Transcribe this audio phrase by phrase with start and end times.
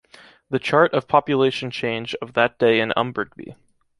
[0.49, 3.53] The chart of population change of that day in Umburgby